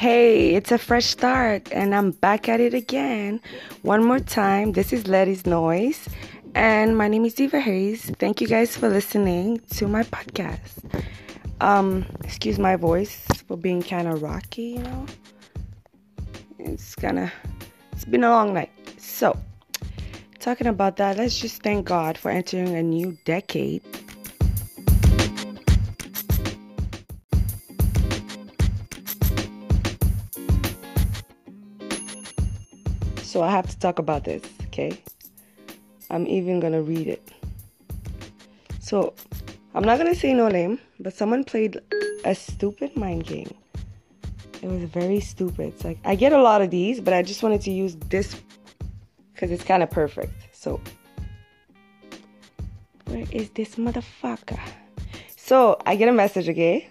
[0.00, 3.38] Hey, it's a fresh start, and I'm back at it again.
[3.82, 4.72] One more time.
[4.72, 6.08] This is Letty's Noise,
[6.54, 8.10] and my name is Diva Hayes.
[8.18, 11.04] Thank you guys for listening to my podcast.
[11.60, 15.06] Um, excuse my voice for being kind of rocky, you know.
[16.58, 17.30] It's kind of,
[17.92, 18.72] it's been a long night.
[18.96, 19.36] So,
[20.38, 23.82] talking about that, let's just thank God for entering a new decade.
[33.30, 35.00] So I have to talk about this, okay?
[36.10, 37.22] I'm even gonna read it.
[38.80, 39.14] So
[39.72, 41.78] I'm not gonna say no name, but someone played
[42.24, 43.54] a stupid mind game.
[44.62, 45.68] It was very stupid.
[45.68, 48.34] It's like I get a lot of these, but I just wanted to use this
[49.32, 50.34] because it's kind of perfect.
[50.50, 50.80] So
[53.04, 54.58] where is this motherfucker?
[55.36, 56.88] So I get a message, okay?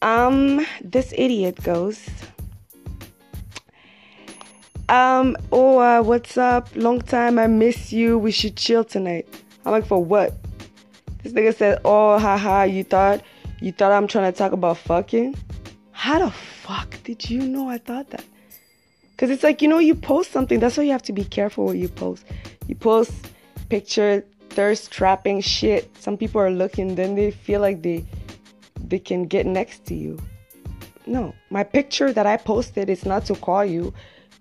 [0.00, 2.08] Um, this idiot goes,
[4.88, 6.68] um, oh, uh, what's up?
[6.74, 8.18] Long time, I miss you.
[8.18, 9.26] We should chill tonight.
[9.64, 10.34] I'm like, for what?
[11.22, 13.22] This nigga said, oh, haha, you thought,
[13.60, 15.36] you thought I'm trying to talk about fucking?
[15.92, 18.24] How the fuck did you know I thought that?
[19.12, 21.66] Because it's like, you know, you post something, that's why you have to be careful
[21.66, 22.26] what you post.
[22.66, 23.12] You post
[23.70, 25.96] picture, thirst trapping shit.
[25.98, 28.04] Some people are looking, then they feel like they,
[28.86, 30.18] they can get next to you.
[31.06, 33.94] No, my picture that I posted is not to call you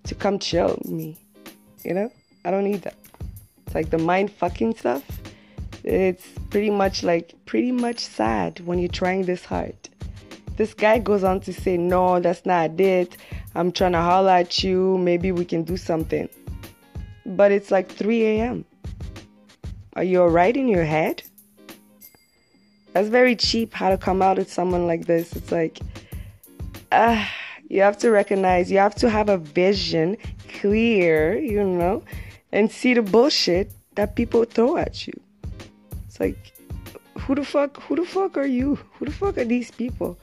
[0.05, 1.17] to come chill with me.
[1.83, 2.11] You know?
[2.45, 2.95] I don't need that.
[3.65, 5.03] It's like the mind fucking stuff.
[5.83, 9.75] It's pretty much like pretty much sad when you're trying this hard.
[10.55, 13.17] This guy goes on to say, No, that's not it.
[13.55, 14.97] I'm trying to holler at you.
[14.97, 16.29] Maybe we can do something.
[17.25, 18.65] But it's like 3 a.m.
[19.95, 21.23] Are you alright in your head?
[22.93, 25.35] That's very cheap how to come out at someone like this.
[25.35, 25.79] It's like,
[26.91, 27.21] ah.
[27.21, 30.17] Uh, you have to recognize, you have to have a vision
[30.59, 32.03] clear, you know,
[32.51, 35.13] and see the bullshit that people throw at you.
[36.07, 36.53] It's like,
[37.19, 38.75] who the fuck, who the fuck are you?
[38.99, 40.17] Who the fuck are these people?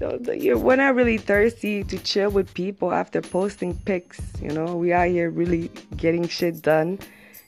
[0.00, 4.76] You know, we're not really thirsty to chill with people after posting pics, you know.
[4.76, 6.98] We are here really getting shit done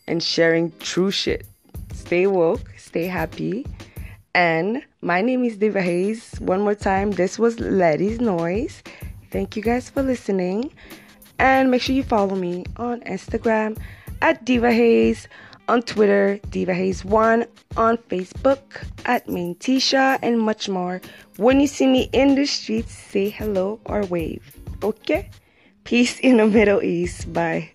[0.06, 1.46] and sharing true shit.
[1.94, 3.66] Stay woke, stay happy.
[4.34, 6.34] And my name is Diva Hayes.
[6.38, 8.84] One more time, this was Letty's Noise.
[9.32, 10.72] Thank you guys for listening.
[11.40, 13.76] And make sure you follow me on Instagram
[14.22, 15.26] at Diva Hayes,
[15.66, 21.00] on Twitter, Diva Hayes1, on Facebook at Main Tisha, and much more.
[21.36, 24.56] When you see me in the streets, say hello or wave.
[24.84, 25.30] Okay?
[25.82, 27.32] Peace in the Middle East.
[27.32, 27.72] Bye.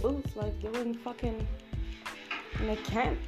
[0.00, 1.46] Boots like they wouldn't fucking
[2.60, 3.18] in a camp.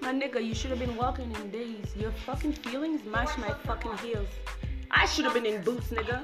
[0.00, 1.86] My nigga, you should have been walking in days.
[1.96, 4.28] Your fucking feelings match my fucking heels.
[4.90, 6.22] I should have been in boots, nigga.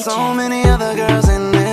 [0.00, 1.65] So many other girls in this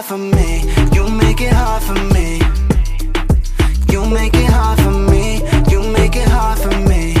[0.00, 0.62] hard for me.
[0.94, 2.40] You make it hard for me.
[3.92, 5.42] You make it hard for me.
[5.70, 7.19] You make it hard for me.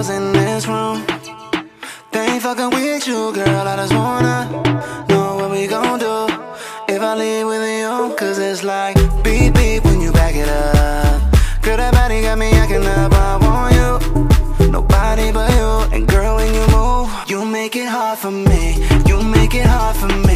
[0.00, 1.04] girls in this room.
[2.12, 3.68] They ain't fucking with you, girl.
[3.68, 4.36] I just wanna
[5.08, 6.26] know what we gon' do
[6.88, 8.14] if I leave with you.
[8.16, 11.20] Cause it's like beep beep when you back it up.
[11.62, 13.12] Girl, that body got me acting up.
[13.12, 15.70] I want you, nobody but you.
[15.94, 18.64] And girl, when you move, you make it hard for me.
[19.06, 20.29] You make it hard for me.